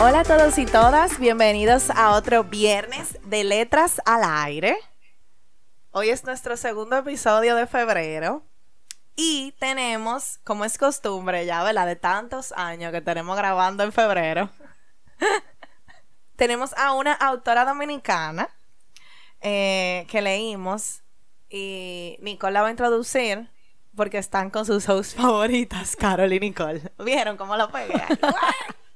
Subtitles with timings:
[0.00, 4.78] Hola a todos y todas, bienvenidos a otro viernes de Letras al Aire.
[5.90, 8.44] Hoy es nuestro segundo episodio de febrero
[9.16, 11.84] y tenemos, como es costumbre ya, ¿verdad?
[11.84, 14.50] De tantos años que tenemos grabando en febrero,
[16.36, 18.48] tenemos a una autora dominicana
[19.40, 21.02] eh, que leímos
[21.50, 23.50] y Nicole la va a introducir
[23.96, 26.82] porque están con sus hosts favoritas, Carol y Nicole.
[27.04, 28.00] ¿Vieron cómo lo pegué?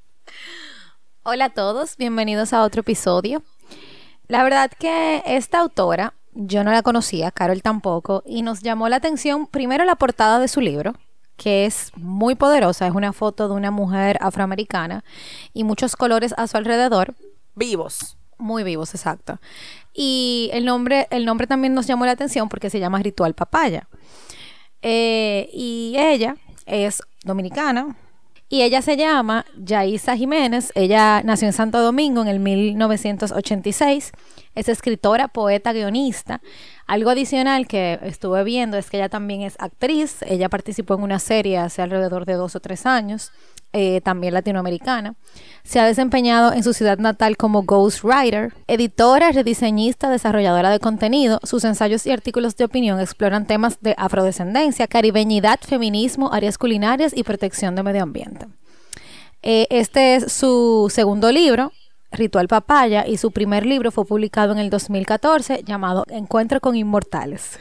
[1.25, 3.45] Hola a todos, bienvenidos a otro episodio.
[4.27, 8.97] La verdad que esta autora yo no la conocía, Carol tampoco, y nos llamó la
[8.97, 10.95] atención primero la portada de su libro,
[11.37, 15.05] que es muy poderosa, es una foto de una mujer afroamericana
[15.53, 17.15] y muchos colores a su alrededor.
[17.55, 18.17] Vivos.
[18.37, 19.39] Muy vivos, exacto.
[19.95, 23.87] Y el nombre, el nombre también nos llamó la atención porque se llama Ritual Papaya.
[24.83, 26.35] Eh, y ella
[26.67, 27.97] es dominicana,
[28.53, 30.73] y ella se llama Yaisa Jiménez.
[30.75, 34.13] Ella nació en Santo Domingo en el 1986.
[34.55, 36.43] Es escritora, poeta, guionista.
[36.87, 40.21] Algo adicional que estuve viendo es que ella también es actriz.
[40.29, 43.33] Ella participó en una serie hace alrededor de dos o tres años.
[43.75, 45.15] Eh, también latinoamericana.
[45.65, 51.41] Se ha desempeñado en su ciudad natal como ghostwriter, editora, rediseñista, desarrolladora de contenido.
[51.43, 57.23] Sus ensayos y artículos de opinión exploran temas de afrodescendencia, caribeñidad, feminismo, áreas culinarias y
[57.23, 58.47] protección de medio ambiente.
[59.41, 61.73] Eh, este es su segundo libro,
[62.11, 67.59] Ritual Papaya, y su primer libro fue publicado en el 2014 llamado Encuentro con Inmortales.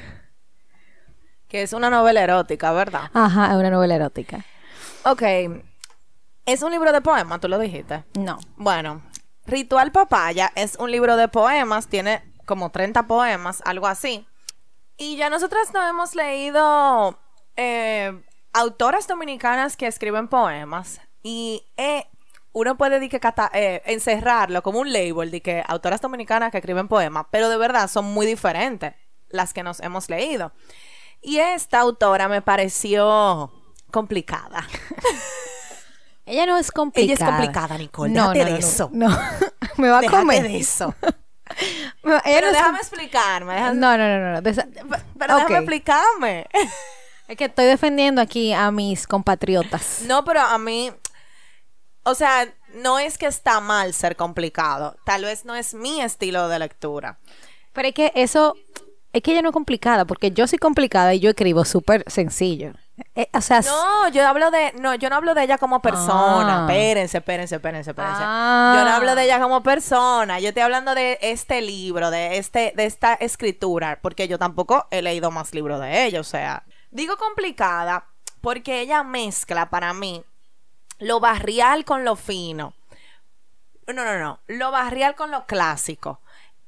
[1.47, 3.03] Que es una novela erótica, ¿verdad?
[3.13, 4.45] Ajá, es una novela erótica.
[5.05, 5.23] Ok,
[6.45, 8.03] es un libro de poemas, tú lo dijiste.
[8.17, 8.39] No.
[8.57, 9.01] Bueno,
[9.45, 14.27] Ritual Papaya es un libro de poemas, tiene como 30 poemas, algo así.
[14.97, 17.19] Y ya nosotras no hemos leído
[17.55, 21.01] eh, autoras dominicanas que escriben poemas.
[21.23, 22.05] Y eh,
[22.53, 23.03] uno puede
[23.53, 27.87] eh, encerrarlo como un label de que autoras dominicanas que escriben poemas, pero de verdad
[27.87, 28.93] son muy diferentes
[29.29, 30.51] las que nos hemos leído.
[31.21, 33.51] Y esta autora me pareció
[33.91, 34.67] complicada.
[36.25, 37.13] Ella no es complicada.
[37.13, 38.13] Ella es complicada, Nicole.
[38.13, 38.89] No, de eso.
[38.93, 39.09] No,
[39.77, 40.43] me va a comer.
[40.43, 40.93] de eso.
[42.01, 43.59] pero déjame explicarme.
[43.73, 44.41] No, no, no, no.
[44.43, 46.47] Pero déjame explicarme.
[47.27, 50.01] Es que estoy defendiendo aquí a mis compatriotas.
[50.05, 50.91] No, pero a mí,
[52.03, 54.97] o sea, no es que está mal ser complicado.
[55.05, 57.19] Tal vez no es mi estilo de lectura.
[57.71, 58.57] Pero es que eso,
[59.13, 62.73] es que ella no es complicada, porque yo soy complicada y yo escribo súper sencillo.
[63.15, 66.59] Eh, o sea, no, yo hablo de, no, yo no hablo de ella como persona.
[66.59, 66.65] Ah.
[66.67, 68.21] Espérense, espérense, espérense, espérense.
[68.23, 68.75] Ah.
[68.77, 70.39] Yo no hablo de ella como persona.
[70.39, 75.01] Yo estoy hablando de este libro, de este, de esta escritura, porque yo tampoco he
[75.01, 76.19] leído más libros de ella.
[76.19, 78.05] O sea, digo complicada
[78.41, 80.23] porque ella mezcla para mí
[80.99, 82.73] lo barrial con lo fino.
[83.87, 84.39] No, no, no.
[84.47, 86.21] Lo barrial con lo clásico.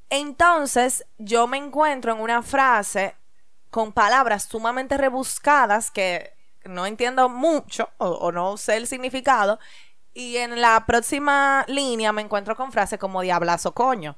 [0.09, 3.15] Entonces, yo me encuentro en una frase
[3.73, 6.31] con palabras sumamente rebuscadas que
[6.63, 9.59] no entiendo mucho o, no sé el significado.
[10.13, 14.15] Y en la próxima línea me encuentro con frases como diablazo coño.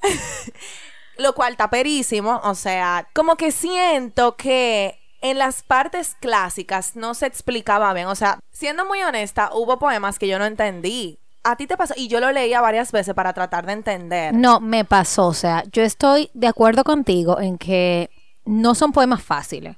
[1.18, 2.40] Lo cual está perísimo.
[2.44, 8.06] O sea, como que siento que en las partes clásicas no se explicaba bien.
[8.06, 11.18] O sea, siendo muy honesta, hubo poemas que yo no entendí.
[11.42, 14.32] A ti te pasó, y yo lo leía varias veces para tratar de entender.
[14.32, 15.26] No, me pasó.
[15.26, 18.08] O sea, yo estoy de acuerdo contigo en que
[18.44, 19.76] no son poemas fáciles.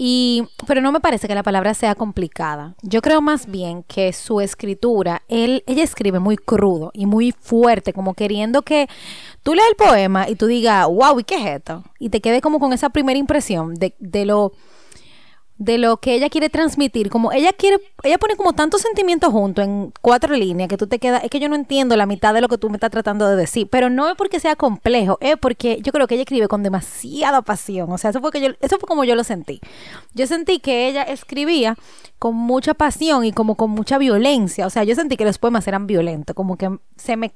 [0.00, 2.76] Y, pero no me parece que la palabra sea complicada.
[2.82, 7.92] Yo creo más bien que su escritura, él, ella escribe muy crudo y muy fuerte,
[7.92, 8.88] como queriendo que
[9.42, 11.82] tú leas el poema y tú digas, wow, ¿y qué es esto?
[11.98, 14.52] Y te quede como con esa primera impresión de, de lo
[15.58, 19.64] de lo que ella quiere transmitir, como ella quiere, ella pone como tantos sentimientos juntos
[19.64, 22.40] en cuatro líneas que tú te quedas, es que yo no entiendo la mitad de
[22.40, 25.36] lo que tú me estás tratando de decir, pero no es porque sea complejo, es
[25.36, 28.48] porque yo creo que ella escribe con demasiada pasión, o sea, eso fue que yo,
[28.60, 29.60] eso fue como yo lo sentí.
[30.14, 31.76] Yo sentí que ella escribía
[32.20, 35.66] con mucha pasión y como con mucha violencia, o sea, yo sentí que los poemas
[35.66, 37.34] eran violentos, como que se me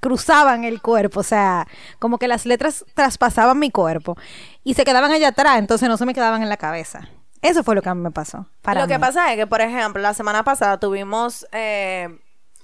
[0.00, 1.66] cruzaban el cuerpo, o sea,
[1.98, 4.16] como que las letras traspasaban mi cuerpo
[4.64, 7.10] y se quedaban allá atrás, entonces no se me quedaban en la cabeza.
[7.42, 8.46] Eso fue lo que a mí me pasó.
[8.62, 12.08] Para Lo que pasa es que, por ejemplo, la semana pasada tuvimos eh,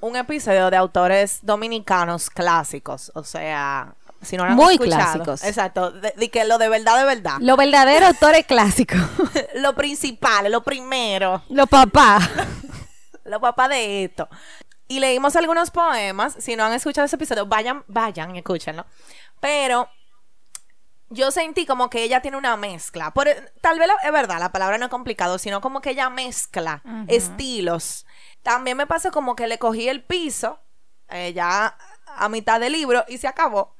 [0.01, 3.13] un episodio de autores dominicanos clásicos.
[3.15, 5.03] O sea, si no lo han Muy escuchado.
[5.03, 5.45] clásicos.
[5.45, 5.91] Exacto.
[5.93, 7.37] De, de que lo de verdad, de verdad.
[7.41, 8.97] Lo verdadero autor es clásico.
[9.57, 11.43] Lo principal, lo primero.
[11.49, 12.19] Lo papá.
[13.25, 14.29] Lo papá de esto.
[14.89, 16.37] Y leímos algunos poemas.
[16.39, 18.85] Si no han escuchado ese episodio, vayan, vayan y escúchenlo.
[19.41, 19.89] Pero
[21.15, 23.13] yo sentí como que ella tiene una mezcla.
[23.13, 23.29] Por,
[23.61, 26.83] tal vez la- es verdad, la palabra no es complicado, sino como que ella mezcla
[27.09, 28.07] estilos.
[28.43, 30.61] También me pasó como que le cogí el piso
[31.09, 31.77] eh, ya
[32.07, 33.75] a mitad del libro y se acabó.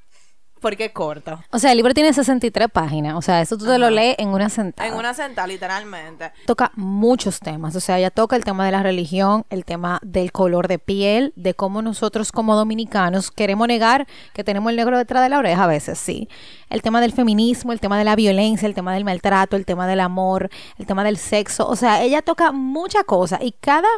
[0.65, 1.39] Porque es corto.
[1.51, 3.17] O sea, el libro tiene 63 páginas.
[3.17, 4.89] O sea, eso tú te lo lees en una sentada.
[4.89, 6.33] En una sentada, literalmente.
[6.47, 7.77] Toca muchos temas.
[7.77, 11.35] O sea, ella toca el tema de la religión, el tema del color de piel,
[11.37, 15.65] de cómo nosotros como dominicanos queremos negar que tenemos el negro detrás de la oreja
[15.65, 16.31] a veces, sí.
[16.71, 19.87] El tema del feminismo, el tema de la violencia, el tema del maltrato, el tema
[19.87, 21.69] del amor, el tema del sexo.
[21.69, 23.89] O sea, ella toca muchas cosas y cada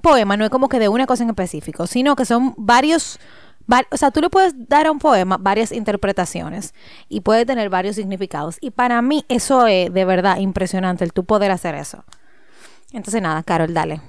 [0.00, 3.43] poema no es como que de una cosa en específico, sino que son varios Va-
[3.90, 6.74] O sea, tú le puedes dar a un poema varias interpretaciones
[7.08, 8.58] y puede tener varios significados.
[8.60, 12.04] Y para mí eso es de verdad impresionante, el tú poder hacer eso.
[12.92, 14.00] Entonces nada, Carol, dale.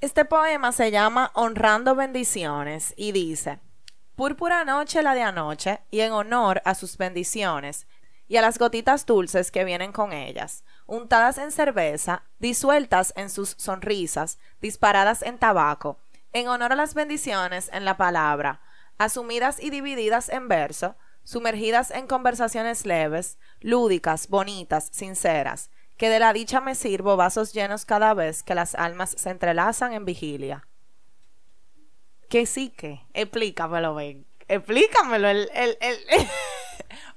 [0.00, 3.58] Este poema se llama Honrando Bendiciones y dice,
[4.14, 7.86] Púrpura noche la de anoche y en honor a sus bendiciones
[8.28, 13.56] y a las gotitas dulces que vienen con ellas, untadas en cerveza, disueltas en sus
[13.58, 15.98] sonrisas, disparadas en tabaco,
[16.32, 18.60] en honor a las bendiciones en la palabra,
[18.98, 26.32] asumidas y divididas en verso, sumergidas en conversaciones leves, lúdicas, bonitas, sinceras, que de la
[26.32, 30.66] dicha me sirvo vasos llenos cada vez que las almas se entrelazan en vigilia.
[32.28, 33.00] ¿Qué sí que?
[33.14, 34.26] Explícamelo, ven.
[34.48, 35.28] Explícamelo.
[35.28, 35.98] El, el, el-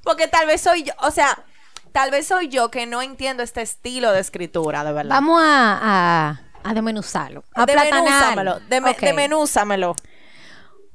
[0.03, 1.43] Porque tal vez soy yo, o sea,
[1.91, 5.11] tal vez soy yo que no entiendo este estilo de escritura, de verdad.
[5.15, 7.43] Vamos a, a, a desmenuzarlo.
[7.53, 8.99] A Desmenúzamelo, deme- Ok.
[9.01, 9.95] desmenúzamelo.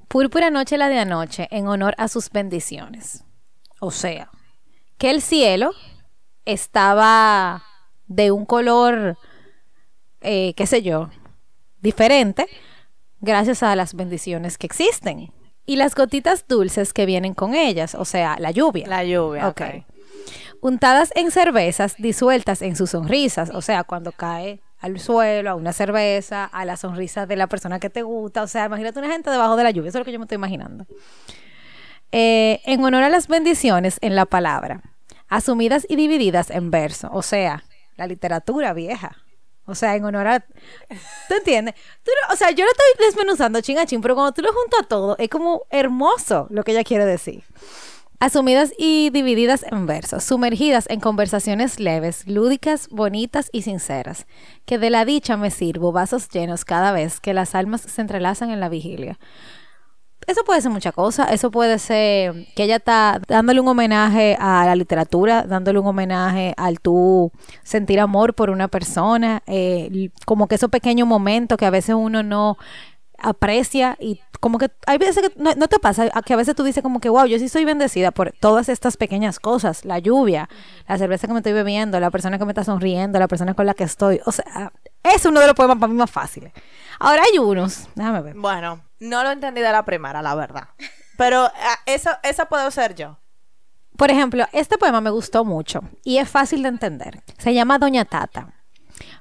[0.09, 3.25] Púrpura noche la de anoche en honor a sus bendiciones.
[3.81, 4.31] O sea,
[4.99, 5.73] que el cielo
[6.45, 7.63] estaba
[8.07, 9.19] de un color,
[10.21, 11.11] eh, qué sé yo,
[11.81, 12.47] diferente,
[13.21, 15.33] gracias a las bendiciones que existen.
[15.67, 18.87] Y las gotitas dulces que vienen con ellas, o sea, la lluvia.
[18.87, 19.61] La lluvia, Ok.
[19.61, 19.85] ok.
[20.63, 25.73] Untadas en cervezas, disueltas en sus sonrisas, o sea, cuando cae al suelo, a una
[25.73, 29.31] cerveza, a la sonrisa de la persona que te gusta, o sea, imagínate una gente
[29.31, 30.87] debajo de la lluvia, eso es lo que yo me estoy imaginando.
[32.13, 34.83] Eh, en honor a las bendiciones en la palabra,
[35.29, 37.65] asumidas y divididas en verso, o sea,
[37.97, 39.17] la literatura vieja.
[39.69, 40.41] O sea, en honor a...
[40.41, 41.75] ¿Tú entiendes?
[42.33, 45.17] O sea, yo lo estoy desmenuzando chin a chin, pero cuando tú lo juntas todo,
[45.19, 47.43] es como hermoso lo que ella quiere decir.
[48.19, 54.27] Asumidas y divididas en versos, sumergidas en conversaciones leves, lúdicas, bonitas y sinceras,
[54.65, 58.51] que de la dicha me sirvo vasos llenos cada vez que las almas se entrelazan
[58.51, 59.19] en la vigilia.
[60.27, 64.65] Eso puede ser mucha cosa, eso puede ser que ella está dándole un homenaje a
[64.65, 67.31] la literatura, dándole un homenaje al tú
[67.63, 72.25] sentir amor por una persona, eh, como que esos pequeños momentos que a veces uno
[72.25, 72.57] no
[73.19, 76.63] aprecia y como que hay veces que no, no te pasa que a veces tú
[76.63, 80.49] dices como que wow yo sí soy bendecida por todas estas pequeñas cosas la lluvia
[80.87, 83.67] la cerveza que me estoy bebiendo la persona que me está sonriendo la persona con
[83.67, 86.53] la que estoy o sea es uno de los poemas para mí más fáciles
[86.99, 90.69] ahora hay unos déjame ver Bueno, no lo entendí de la primera, la verdad.
[91.19, 93.19] Pero ah, eso, esa puedo ser yo.
[93.97, 97.23] Por ejemplo, este poema me gustó mucho y es fácil de entender.
[97.39, 98.53] Se llama Doña Tata.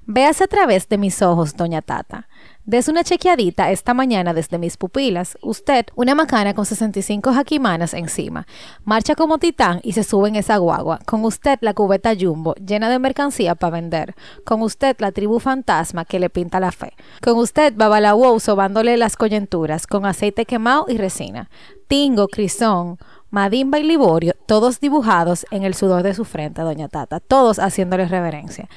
[0.01, 2.27] Véase a través de mis ojos, Doña Tata.
[2.67, 5.37] Des una chequeadita esta mañana desde mis pupilas.
[5.43, 8.47] Usted, una macana con 65 jaquimanas encima.
[8.83, 10.97] Marcha como titán y se sube en esa guagua.
[11.05, 14.15] Con usted la cubeta jumbo, llena de mercancía para vender.
[14.45, 16.93] Con usted la tribu fantasma que le pinta la fe.
[17.21, 21.51] Con usted babalawou sobándole las coyunturas con aceite quemado y resina.
[21.87, 22.97] Tingo, crisón,
[23.29, 28.07] Madimba y Liborio, todos dibujados en el sudor de su frente, doña Tata, todos haciéndole
[28.07, 28.69] reverencia.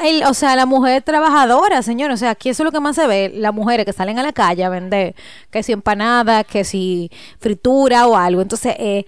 [0.00, 2.96] El- o sea, la mujer trabajadora, señor, o sea, aquí eso es lo que más
[2.96, 5.14] se ve, las mujeres que salen a la calle a vender,
[5.50, 8.40] que si empanada, que si fritura o algo.
[8.42, 9.04] Entonces, eh,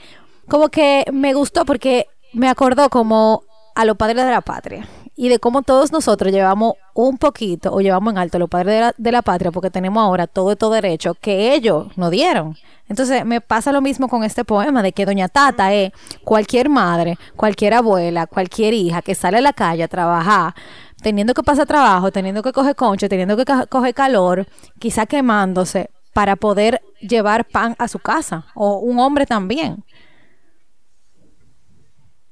[0.48, 3.42] como que me gustó porque me acordó como
[3.74, 4.86] a los padres de la patria
[5.22, 8.92] y de cómo todos nosotros llevamos un poquito o llevamos en alto a los padres
[8.98, 12.56] de la, patria porque tenemos ahora todo estos derechos que ellos nos dieron.
[12.88, 15.92] Entonces me pasa lo mismo con este poema de que Doña Tata es
[16.24, 20.56] cualquier madre, cualquier abuela, cualquier hija que sale a la calle a trabajar,
[21.00, 24.48] teniendo que pasar trabajo, teniendo que coger concho, teniendo que coger calor,
[24.80, 29.84] quizá quemándose, para poder llevar pan a su casa, o un hombre también.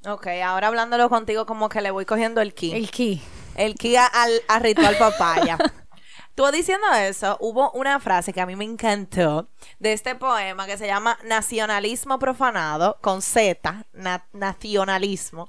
[0.06, 2.72] Ok, ahora hablándolo contigo como que le voy cogiendo el ki.
[2.72, 3.22] El ki.
[3.56, 5.58] El ki a- al, a ritual papaya.
[6.34, 10.78] Tú diciendo eso, hubo una frase que a mí me encantó de este poema que
[10.78, 15.48] se llama Nacionalismo profanado, con Z, na- nacionalismo.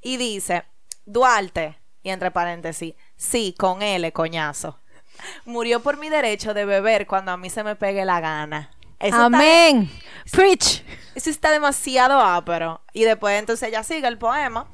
[0.00, 0.64] Y dice,
[1.04, 4.80] Duarte, y entre paréntesis, sí, con L, coñazo.
[5.44, 8.70] Murió por mi derecho de beber cuando a mí se me pegue la gana.
[8.98, 9.90] Eso está- Amén.
[10.32, 10.82] Preach.
[11.14, 12.80] eso está demasiado ápero.
[12.92, 14.68] Y después entonces ella sigue el poema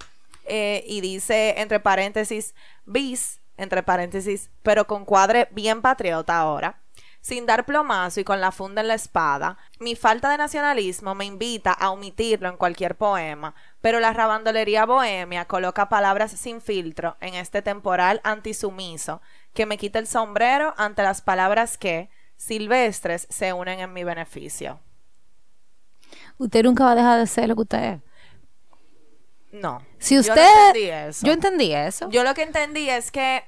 [0.44, 6.78] eh, y dice, entre paréntesis, bis, entre paréntesis, pero con cuadre bien patriota ahora.
[7.20, 11.24] Sin dar plomazo y con la funda en la espada, mi falta de nacionalismo me
[11.24, 17.34] invita a omitirlo en cualquier poema, pero la rabandolería bohemia coloca palabras sin filtro en
[17.34, 19.22] este temporal antisumiso
[19.54, 22.10] que me quita el sombrero ante las palabras que,
[22.42, 24.80] silvestres, se unen en mi beneficio.
[26.38, 28.00] Usted nunca va a dejar de ser lo que usted es.
[29.52, 29.82] No.
[29.99, 30.66] Si Yo no usted...
[30.66, 31.26] entendí eso.
[31.26, 32.11] Yo entendí eso.
[32.11, 33.44] Yo lo que entendí es que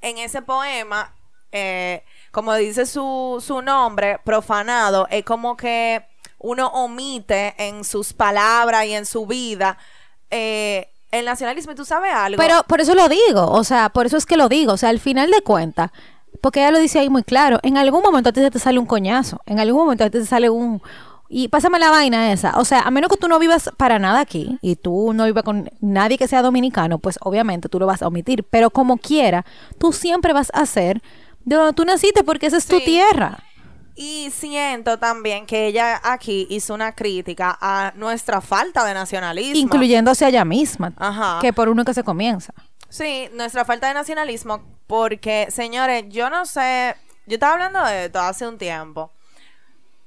[0.00, 1.14] en ese poema,
[1.50, 6.06] eh, como dice su, su nombre, profanado, es como que
[6.38, 9.78] uno omite en sus palabras y en su vida
[10.30, 11.72] eh, el nacionalismo.
[11.72, 12.40] ¿Y tú sabes algo?
[12.40, 14.90] Pero por eso lo digo, o sea, por eso es que lo digo, o sea,
[14.90, 15.90] al final de cuentas,
[16.40, 18.78] porque ella lo dice ahí muy claro, en algún momento a ti se te sale
[18.78, 20.82] un coñazo, en algún momento a ti te sale un...
[21.28, 24.20] Y pásame la vaina esa, o sea, a menos que tú no vivas para nada
[24.20, 28.02] aquí y tú no vivas con nadie que sea dominicano, pues obviamente tú lo vas
[28.02, 29.44] a omitir, pero como quiera,
[29.78, 31.02] tú siempre vas a ser
[31.44, 33.42] de donde tú naciste porque esa es tu tierra.
[33.96, 39.56] Y siento también que ella aquí hizo una crítica a nuestra falta de nacionalismo.
[39.56, 41.38] Incluyéndose a ella misma, Ajá.
[41.40, 42.52] que por uno que se comienza.
[42.88, 46.94] Sí, nuestra falta de nacionalismo, porque, señores, yo no sé,
[47.26, 49.10] yo estaba hablando de esto hace un tiempo,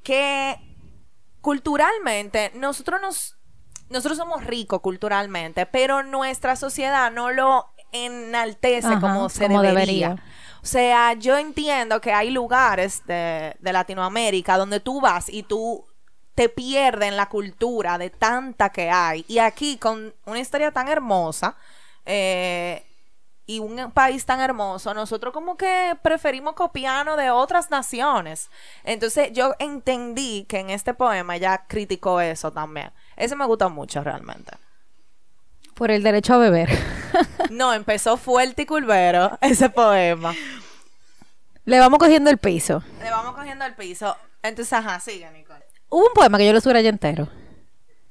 [0.03, 0.55] que
[1.41, 3.37] culturalmente nosotros nos,
[3.89, 10.09] nosotros somos ricos culturalmente, pero nuestra sociedad no lo enaltece Ajá, como se como debería.
[10.09, 10.23] debería.
[10.61, 15.85] O sea, yo entiendo que hay lugares de, de Latinoamérica donde tú vas y tú
[16.35, 19.25] te pierdes en la cultura de tanta que hay.
[19.27, 21.55] Y aquí, con una historia tan hermosa
[22.07, 22.83] eh,
[23.45, 28.49] y un país tan hermoso, nosotros como que preferimos copiarnos de otras naciones.
[28.83, 32.91] Entonces, yo entendí que en este poema ella criticó eso también.
[33.15, 34.51] Ese me gusta mucho realmente.
[35.75, 36.69] Por el derecho a beber.
[37.49, 40.35] No, empezó fuerte y culvero ese poema.
[41.63, 42.83] Le vamos cogiendo el piso.
[43.01, 44.15] Le vamos cogiendo el piso.
[44.43, 45.63] Entonces, ajá, sigue, Nicole.
[45.89, 47.29] Hubo un poema que yo lo subrayé entero.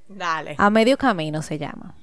[0.09, 0.57] Dale.
[0.59, 1.95] A medio camino se llama.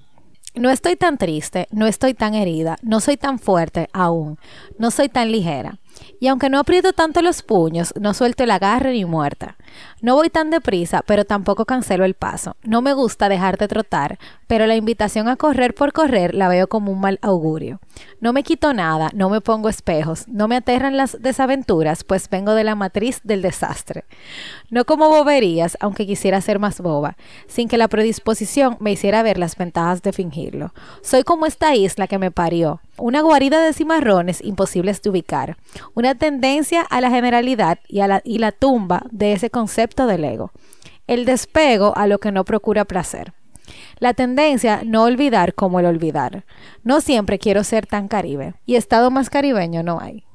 [0.55, 4.38] No estoy tan triste, no estoy tan herida, no soy tan fuerte aún,
[4.77, 5.79] no soy tan ligera.
[6.19, 9.57] Y aunque no aprieto tanto los puños, no suelto el agarre ni muerta.
[10.03, 12.57] No voy tan deprisa, pero tampoco cancelo el paso.
[12.62, 16.91] No me gusta dejarte trotar, pero la invitación a correr por correr la veo como
[16.91, 17.79] un mal augurio.
[18.19, 22.53] No me quito nada, no me pongo espejos, no me aterran las desaventuras, pues vengo
[22.53, 24.03] de la matriz del desastre.
[24.69, 27.15] No como boberías, aunque quisiera ser más boba,
[27.48, 30.74] sin que la predisposición me hiciera ver las ventajas de fingirlo.
[31.01, 35.57] Soy como esta isla que me parió, una guarida de cimarrones imposibles de ubicar,
[35.93, 40.23] una tendencia a la generalidad y, a la, y la tumba de ese concepto del
[40.23, 40.51] ego,
[41.07, 43.33] el despego a lo que no procura placer.
[44.00, 46.45] La tendencia no olvidar como el olvidar.
[46.83, 48.55] No siempre quiero ser tan caribe.
[48.65, 50.25] Y estado más caribeño no hay.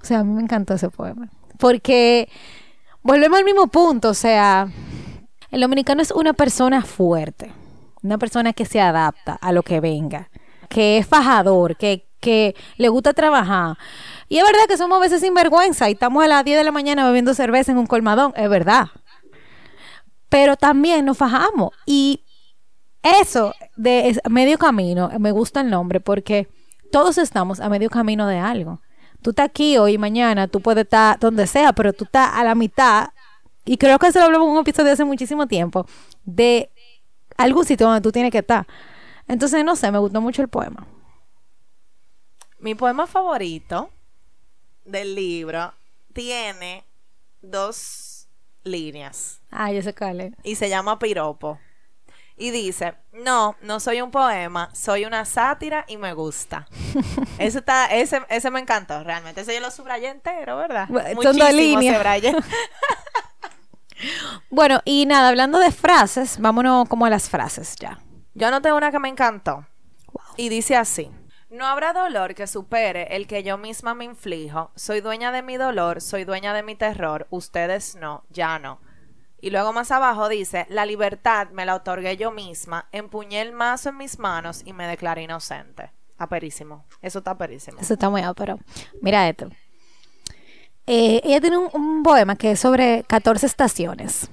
[0.00, 1.30] O sea, a mí me encantó ese poema.
[1.58, 2.28] Porque
[3.02, 4.10] volvemos al mismo punto.
[4.10, 4.68] O sea,
[5.50, 7.52] el dominicano es una persona fuerte.
[8.02, 10.30] Una persona que se adapta a lo que venga.
[10.68, 11.76] Que es fajador.
[11.76, 13.76] Que, que le gusta trabajar.
[14.30, 16.72] Y es verdad que somos a veces sinvergüenza y estamos a las 10 de la
[16.72, 18.32] mañana bebiendo cerveza en un colmadón.
[18.34, 18.86] Es verdad
[20.32, 21.72] pero también nos fajamos.
[21.84, 22.24] Y
[23.02, 26.48] eso de medio camino, me gusta el nombre porque
[26.90, 28.80] todos estamos a medio camino de algo.
[29.20, 32.44] Tú estás aquí hoy y mañana, tú puedes estar donde sea, pero tú estás a
[32.44, 33.10] la mitad.
[33.66, 35.84] Y creo que eso lo hablamos en un episodio hace muchísimo tiempo,
[36.24, 36.70] de
[37.36, 38.66] algún sitio donde tú tienes que estar.
[39.28, 40.86] Entonces, no sé, me gustó mucho el poema.
[42.62, 43.90] Mi poema favorito
[44.84, 45.74] del libro
[46.12, 46.84] tiene
[47.40, 48.28] dos
[48.62, 50.32] líneas Ah, yo sé cuál es.
[50.44, 51.58] y se llama Piropo.
[52.36, 56.68] Y dice, no, no soy un poema, soy una sátira y me gusta.
[57.38, 59.40] Ese, está, ese, ese me encantó, realmente.
[59.40, 60.86] Ese yo lo subrayé entero, ¿verdad?
[60.88, 62.00] Bueno, son dos líneas.
[64.50, 68.00] Bueno, y nada, hablando de frases, vámonos como a las frases ya.
[68.34, 69.64] Yo anoté una que me encantó.
[70.36, 71.08] Y dice así.
[71.52, 74.70] No habrá dolor que supere el que yo misma me inflijo.
[74.74, 77.26] Soy dueña de mi dolor, soy dueña de mi terror.
[77.28, 78.80] Ustedes no, ya no.
[79.38, 83.90] Y luego más abajo dice, la libertad me la otorgué yo misma, empuñé el mazo
[83.90, 85.90] en mis manos y me declaré inocente.
[86.16, 86.86] Aperísimo.
[87.02, 87.78] Eso está aperísimo.
[87.78, 88.58] Eso está muy pero
[89.02, 89.50] Mira esto.
[90.86, 94.30] Eh, ella tiene un, poema que es sobre 14 estaciones.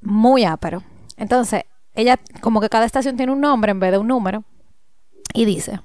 [0.00, 0.82] Muy ápero.
[1.16, 1.62] Entonces,
[1.94, 4.42] ella, como que cada estación tiene un nombre en vez de un número.
[5.32, 5.78] Y dice,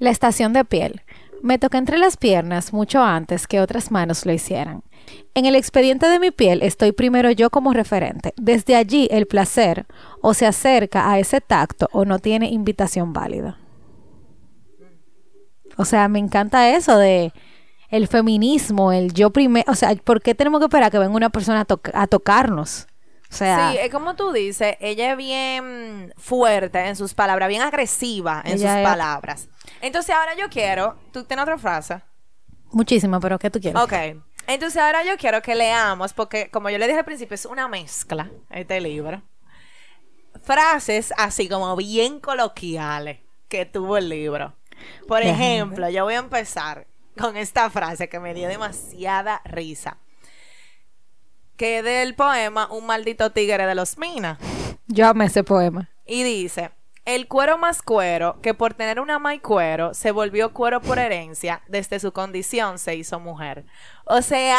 [0.00, 1.02] la estación de piel.
[1.42, 4.82] Me toqué entre las piernas mucho antes que otras manos lo hicieran.
[5.34, 8.34] En el expediente de mi piel estoy primero yo como referente.
[8.36, 9.86] Desde allí el placer
[10.20, 13.58] o se acerca a ese tacto o no tiene invitación válida.
[15.76, 17.32] O sea, me encanta eso de
[17.88, 21.30] el feminismo, el yo primero, o sea, ¿por qué tenemos que esperar que venga una
[21.30, 22.86] persona a, tocarnos?
[23.30, 27.62] O sea, sí, es como tú dices, ella es bien fuerte en sus palabras, bien
[27.62, 29.48] agresiva en sus palabras.
[29.80, 32.02] Entonces ahora yo quiero, tú tienes otra frase.
[32.72, 33.80] Muchísima, pero ¿qué tú quieres?
[33.80, 33.92] Ok.
[34.48, 37.68] Entonces ahora yo quiero que leamos, porque como yo le dije al principio, es una
[37.68, 39.22] mezcla este libro.
[40.42, 44.56] Frases así como bien coloquiales que tuvo el libro.
[45.06, 49.98] Por ejemplo, yo voy a empezar con esta frase que me dio demasiada risa.
[51.60, 54.38] Que del poema Un maldito tigre de los minas.
[54.86, 55.90] Yo amé ese poema.
[56.06, 56.70] Y dice,
[57.04, 61.60] el cuero más cuero, que por tener una mai cuero, se volvió cuero por herencia,
[61.68, 63.66] desde su condición se hizo mujer.
[64.06, 64.56] O sea,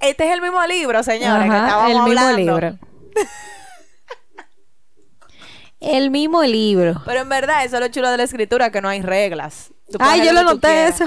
[0.00, 2.78] este es el mismo libro, señores, que estábamos el mismo libro.
[5.80, 7.02] el mismo libro.
[7.06, 9.72] Pero en verdad, eso es lo chulo de la escritura, que no hay reglas.
[10.00, 11.06] Ay, yo lo noté eso.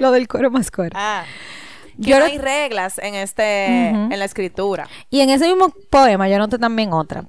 [0.00, 0.98] Lo del cuero más cuero.
[0.98, 1.24] Ah.
[2.08, 4.88] Yo no hay reglas en este, en la escritura.
[5.10, 7.24] Y en ese mismo poema yo noté también otra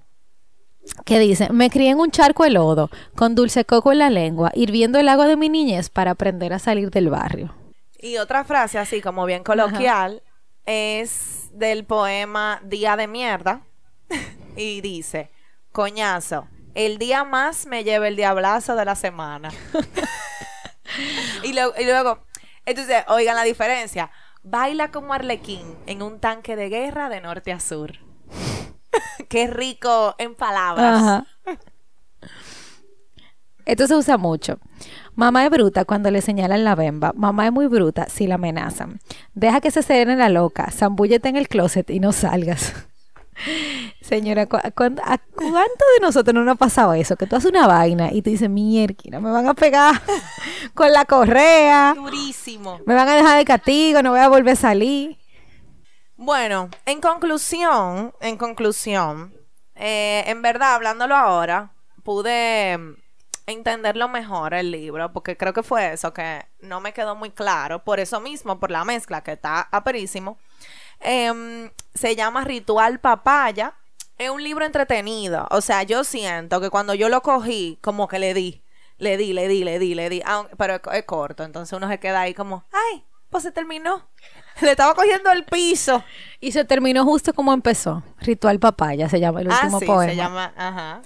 [1.05, 4.51] que dice, me crié en un charco de lodo, con dulce coco en la lengua,
[4.55, 7.53] hirviendo el agua de mi niñez para aprender a salir del barrio.
[7.99, 10.23] Y otra frase así como bien coloquial
[10.65, 13.61] es del poema Día de Mierda
[14.55, 15.29] y dice,
[15.72, 19.51] coñazo, el día más me lleva el diablazo de la semana.
[21.43, 22.25] y, luego, y luego,
[22.65, 24.11] entonces, oigan la diferencia,
[24.43, 27.93] baila como arlequín en un tanque de guerra de norte a sur.
[29.29, 31.23] Qué rico en palabras.
[33.65, 34.59] Esto se usa mucho.
[35.15, 37.13] Mamá es bruta cuando le señalan la bemba.
[37.15, 38.99] Mamá es muy bruta si la amenazan.
[39.33, 40.69] Deja que se serene la loca.
[40.71, 42.73] Zambúllete en el closet y no salgas.
[44.11, 47.15] Señora, ¿a cuánto de nosotros no nos ha pasado eso?
[47.15, 50.01] Que tú haces una vaina y tú dices, mierda, me van a pegar
[50.74, 51.93] con la correa.
[51.95, 52.81] Durísimo.
[52.85, 55.17] Me van a dejar de castigo, no voy a volver a salir.
[56.17, 59.33] Bueno, en conclusión, en conclusión,
[59.75, 61.71] eh, en verdad, hablándolo ahora,
[62.03, 62.77] pude
[63.45, 67.85] entenderlo mejor el libro, porque creo que fue eso que no me quedó muy claro,
[67.85, 70.37] por eso mismo, por la mezcla que está aperísimo.
[71.00, 73.77] Em, se llama Ritual Papaya.
[74.22, 75.48] Es un libro entretenido.
[75.50, 78.62] O sea, yo siento que cuando yo lo cogí, como que le di,
[79.00, 80.22] le di, le di, le di, le di.
[80.60, 84.07] pero es corto, entonces uno se queda ahí como, ay, pues se terminó.
[84.62, 86.03] Le estaba cogiendo el piso.
[86.40, 88.03] Y se terminó justo como empezó.
[88.20, 91.01] Ritual Papaya se llama el ah, último ah, sí, Se llama, ajá.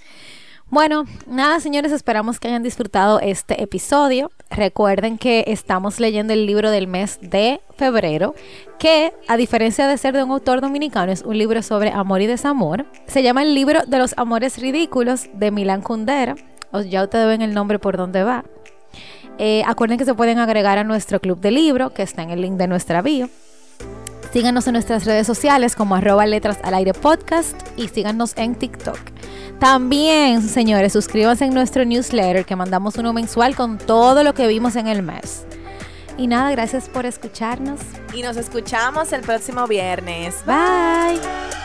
[0.68, 4.30] Bueno, nada, señores, esperamos que hayan disfrutado este episodio.
[4.50, 8.36] Recuerden que estamos leyendo el libro del mes de febrero,
[8.80, 12.28] que a diferencia de ser de un autor dominicano, es un libro sobre amor y
[12.28, 12.86] desamor.
[13.08, 16.36] Se llama el libro de los amores ridículos de Milán Kundera.
[16.90, 18.46] ya ustedes ven el nombre por dónde va.
[19.38, 22.42] Eh, acuerden que se pueden agregar a nuestro club de libro, que está en el
[22.42, 23.30] link de nuestra bio.
[24.36, 29.00] Síganos en nuestras redes sociales como arroba letras al aire podcast y síganos en TikTok.
[29.62, 34.76] También, señores, suscríbanse en nuestro newsletter que mandamos uno mensual con todo lo que vimos
[34.76, 35.46] en el mes.
[36.18, 37.80] Y nada, gracias por escucharnos.
[38.14, 40.44] Y nos escuchamos el próximo viernes.
[40.46, 41.65] Bye.